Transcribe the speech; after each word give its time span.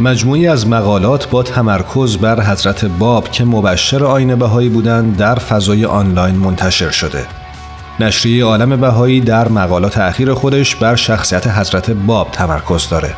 مجموعی 0.00 0.48
از 0.48 0.68
مقالات 0.68 1.30
با 1.30 1.42
تمرکز 1.42 2.16
بر 2.16 2.42
حضرت 2.42 2.84
باب 2.84 3.30
که 3.30 3.44
مبشر 3.44 4.04
آین 4.04 4.34
بهایی 4.34 4.68
بودند 4.68 5.16
در 5.16 5.34
فضای 5.34 5.84
آنلاین 5.84 6.34
منتشر 6.34 6.90
شده. 6.90 7.26
نشریه 8.00 8.44
عالم 8.44 8.80
بهایی 8.80 9.20
در 9.20 9.48
مقالات 9.48 9.98
اخیر 9.98 10.34
خودش 10.34 10.76
بر 10.76 10.94
شخصیت 10.96 11.46
حضرت 11.46 11.90
باب 11.90 12.30
تمرکز 12.32 12.88
داره. 12.88 13.14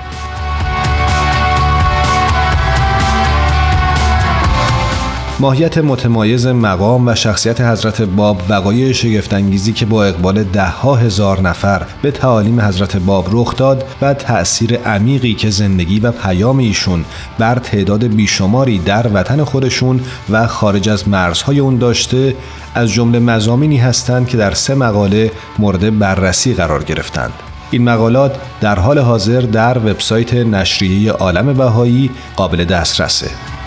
ماهیت 5.40 5.78
متمایز 5.78 6.46
مقام 6.46 7.08
و 7.08 7.14
شخصیت 7.14 7.60
حضرت 7.60 8.02
باب 8.02 8.42
وقایع 8.48 8.92
شگفتانگیزی 8.92 9.72
که 9.72 9.86
با 9.86 10.04
اقبال 10.04 10.44
دهها 10.44 10.96
هزار 10.96 11.40
نفر 11.40 11.82
به 12.02 12.10
تعالیم 12.10 12.60
حضرت 12.60 12.96
باب 12.96 13.28
رخ 13.30 13.56
داد 13.56 13.84
و 14.02 14.14
تأثیر 14.14 14.76
عمیقی 14.76 15.34
که 15.34 15.50
زندگی 15.50 16.00
و 16.00 16.12
پیام 16.12 16.58
ایشون 16.58 17.04
بر 17.38 17.54
تعداد 17.54 18.04
بیشماری 18.04 18.78
در 18.78 19.06
وطن 19.14 19.44
خودشون 19.44 20.00
و 20.30 20.46
خارج 20.46 20.88
از 20.88 21.08
مرزهای 21.08 21.58
اون 21.58 21.78
داشته 21.78 22.34
از 22.74 22.90
جمله 22.90 23.18
مزامینی 23.18 23.76
هستند 23.76 24.28
که 24.28 24.36
در 24.36 24.54
سه 24.54 24.74
مقاله 24.74 25.30
مورد 25.58 25.98
بررسی 25.98 26.54
قرار 26.54 26.84
گرفتند. 26.84 27.32
این 27.70 27.84
مقالات 27.84 28.36
در 28.60 28.78
حال 28.78 28.98
حاضر 28.98 29.40
در 29.40 29.78
وبسایت 29.78 30.34
نشریه 30.34 31.12
عالم 31.12 31.52
بهایی 31.52 32.10
قابل 32.36 32.64
دسترسه. 32.64 33.59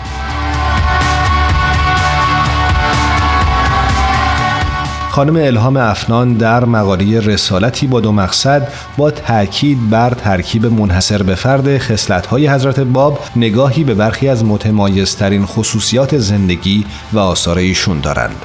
خانم 5.14 5.36
الهام 5.36 5.76
افنان 5.76 6.32
در 6.32 6.64
مقاله 6.64 7.20
رسالتی 7.20 7.86
با 7.86 8.00
دو 8.00 8.12
مقصد 8.12 8.68
با 8.96 9.10
تاکید 9.10 9.90
بر 9.90 10.10
ترکیب 10.10 10.66
منحصر 10.66 11.22
به 11.22 11.34
فرد 11.34 11.78
خصلت‌های 11.78 12.48
حضرت 12.48 12.80
باب 12.80 13.18
نگاهی 13.36 13.84
به 13.84 13.94
برخی 13.94 14.28
از 14.28 14.44
متمایزترین 14.44 15.46
خصوصیات 15.46 16.18
زندگی 16.18 16.84
و 17.12 17.18
آثار 17.18 17.58
ایشون 17.58 18.00
دارند. 18.00 18.36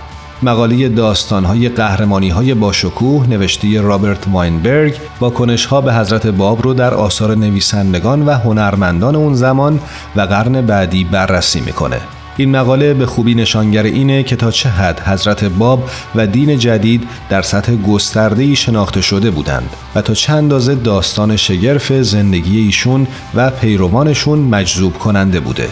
مقاله 0.44 0.90
داستانهای 0.90 1.70
قهرمانی 1.70 2.30
های 2.30 2.54
باشکوه 2.54 3.28
نوشته 3.30 3.82
رابرت 3.82 4.28
واینبرگ 4.28 4.96
با 5.20 5.30
کنشها 5.30 5.82
به 5.82 5.94
حضرت 5.94 6.28
باب 6.28 6.62
رو 6.62 6.74
در 6.74 6.94
آثار 6.94 7.36
نویسندگان 7.36 8.26
و 8.26 8.32
هنرمندان 8.32 9.16
اون 9.16 9.34
زمان 9.34 9.80
و 10.16 10.22
قرن 10.22 10.62
بعدی 10.62 11.04
بررسی 11.04 11.62
می‌کنه. 11.62 12.19
این 12.40 12.52
مقاله 12.52 12.94
به 12.94 13.06
خوبی 13.06 13.36
نشانگر 13.36 13.84
اینه 13.84 14.24
که 14.24 14.36
تا 14.36 14.52
چه 14.52 14.70
حد 14.70 15.00
حضرت 15.00 15.44
باب 15.44 15.90
و 16.16 16.28
دین 16.28 16.58
جدید 16.60 17.08
در 17.30 17.42
سطح 17.42 17.76
گسترده‌ای 17.76 18.56
شناخته 18.56 19.02
شده 19.02 19.32
بودند 19.32 19.70
و 19.96 20.02
تا 20.02 20.14
چند 20.14 20.38
اندازه 20.38 20.76
داستان 20.76 21.36
شگرف 21.36 21.94
زندگی 21.94 22.60
ایشون 22.60 23.08
و 23.36 23.50
پیروانشون 23.50 24.40
مجذوب 24.40 24.98
کننده 24.98 25.40
بوده. 25.40 25.68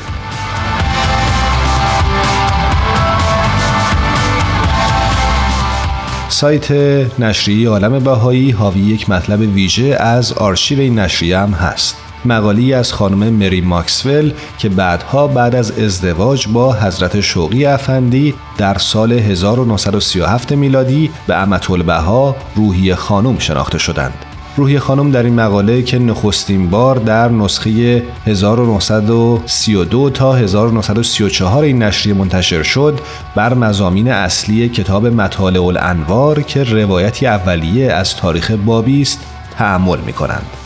سایت 6.29 6.72
نشریه 7.19 7.69
عالم 7.69 8.00
بهایی 8.00 8.51
حاوی 8.51 8.79
یک 8.79 9.09
مطلب 9.09 9.39
ویژه 9.39 9.97
از 10.00 10.33
آرشیو 10.33 10.79
این 10.79 11.00
نشریه 11.00 11.39
هم 11.39 11.51
هست. 11.51 12.06
مقالی 12.25 12.73
از 12.73 12.94
خانم 12.94 13.33
مری 13.33 13.61
ماکسول 13.61 14.33
که 14.57 14.69
بعدها 14.69 15.28
بعد 15.28 15.55
از 15.55 15.79
ازدواج 15.79 16.47
با 16.47 16.73
حضرت 16.73 17.22
شوقی 17.22 17.66
افندی 17.66 18.33
در 18.57 18.78
سال 18.78 19.11
1937 19.11 20.51
میلادی 20.51 21.11
به 21.27 21.35
امت 21.35 21.72
البها 21.72 22.35
روحی 22.56 22.95
خانم 22.95 23.39
شناخته 23.39 23.77
شدند. 23.77 24.13
روحی 24.57 24.79
خانم 24.79 25.11
در 25.11 25.23
این 25.23 25.35
مقاله 25.35 25.81
که 25.81 26.00
نخستین 26.00 26.69
بار 26.69 26.95
در 26.95 27.29
نسخه 27.29 28.03
1932 28.25 30.09
تا 30.09 30.33
1934 30.33 31.63
این 31.63 31.83
نشریه 31.83 32.16
منتشر 32.16 32.63
شد 32.63 33.00
بر 33.35 33.53
مزامین 33.53 34.11
اصلی 34.11 34.69
کتاب 34.69 35.07
مطالع 35.07 35.63
الانوار 35.63 36.41
که 36.41 36.63
روایتی 36.63 37.27
اولیه 37.27 37.94
از 37.94 38.16
تاریخ 38.16 38.51
بابی 38.51 39.01
است 39.01 39.19
تحمل 39.57 40.00
می 40.00 40.13
کنند. 40.13 40.56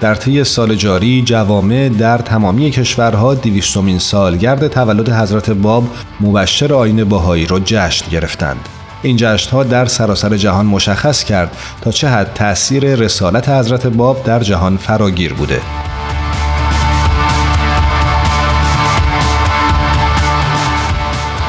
در 0.00 0.14
طی 0.14 0.44
سال 0.44 0.74
جاری 0.74 1.22
جوامع 1.22 1.88
در 1.88 2.18
تمامی 2.18 2.70
کشورها 2.70 3.34
دیویستومین 3.34 3.98
سالگرد 3.98 4.68
تولد 4.68 5.08
حضرت 5.08 5.50
باب 5.50 5.84
مبشر 6.20 6.74
آین 6.74 7.04
باهایی 7.04 7.46
را 7.46 7.60
جشن 7.60 8.10
گرفتند. 8.10 8.68
این 9.02 9.16
جشنها 9.16 9.62
در 9.62 9.86
سراسر 9.86 10.36
جهان 10.36 10.66
مشخص 10.66 11.24
کرد 11.24 11.56
تا 11.80 11.90
چه 11.90 12.08
حد 12.08 12.34
تأثیر 12.34 12.94
رسالت 12.94 13.48
حضرت 13.48 13.86
باب 13.86 14.24
در 14.24 14.40
جهان 14.40 14.76
فراگیر 14.76 15.32
بوده. 15.32 15.60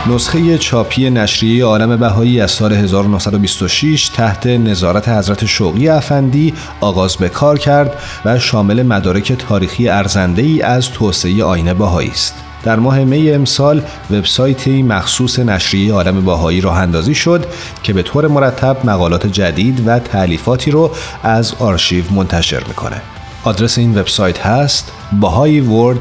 نسخه 0.10 0.58
چاپی 0.58 1.10
نشریه 1.10 1.66
عالم 1.66 1.98
بهایی 1.98 2.42
از 2.42 2.52
سال 2.52 2.74
1926 2.74 4.10
تحت 4.10 4.48
نظارت 4.48 5.10
حضرت 5.10 5.46
شوقی 5.46 5.90
افندی 5.90 6.54
آغاز 6.82 7.16
به 7.18 7.30
کار 7.30 7.60
کرد 7.60 7.96
و 8.26 8.40
شامل 8.40 8.84
مدارک 8.84 9.34
تاریخی 9.34 9.90
ارزنده 9.90 10.42
ای 10.42 10.62
از 10.62 10.92
توسعه 10.92 11.44
آینه 11.44 11.74
بهایی 11.74 12.10
است. 12.10 12.36
در 12.64 12.76
ماه 12.76 13.00
می 13.00 13.32
امسال 13.32 13.82
وبسایتی 14.12 14.84
مخصوص 14.84 15.40
نشریه 15.40 15.94
عالم 15.94 16.26
باهایی 16.26 16.62
راه 16.62 16.78
اندازی 16.78 17.16
شد 17.16 17.46
که 17.84 17.94
به 17.94 18.04
طور 18.04 18.28
مرتب 18.28 18.78
مقالات 18.84 19.28
جدید 19.28 19.88
و 19.88 20.00
تعلیفاتی 20.00 20.72
رو 20.72 20.92
از 21.24 21.54
آرشیو 21.60 22.04
منتشر 22.12 22.64
می‌کنه. 22.68 23.02
آدرس 23.44 23.78
این 23.78 23.98
وبسایت 23.98 24.40
هست 24.40 24.92
bahaiworld 25.22 26.00